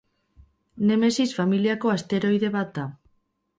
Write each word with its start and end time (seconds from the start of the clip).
Nemesis 0.91 1.27
familiako 1.41 1.93
asteroide 1.99 2.53
bat 2.59 2.75
da. 2.81 2.89